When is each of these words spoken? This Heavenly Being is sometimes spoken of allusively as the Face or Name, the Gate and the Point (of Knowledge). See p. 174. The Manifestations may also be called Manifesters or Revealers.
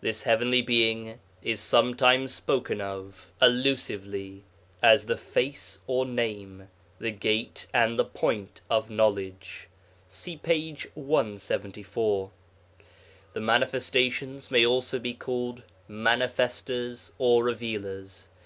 This 0.00 0.22
Heavenly 0.22 0.62
Being 0.62 1.18
is 1.42 1.60
sometimes 1.60 2.32
spoken 2.32 2.80
of 2.80 3.30
allusively 3.42 4.42
as 4.82 5.04
the 5.04 5.18
Face 5.18 5.80
or 5.86 6.06
Name, 6.06 6.68
the 6.98 7.10
Gate 7.10 7.66
and 7.74 7.98
the 7.98 8.04
Point 8.06 8.62
(of 8.70 8.88
Knowledge). 8.88 9.68
See 10.08 10.38
p. 10.38 10.74
174. 10.94 12.30
The 13.34 13.40
Manifestations 13.42 14.50
may 14.50 14.64
also 14.64 14.98
be 14.98 15.12
called 15.12 15.62
Manifesters 15.88 17.12
or 17.18 17.44
Revealers. 17.44 18.28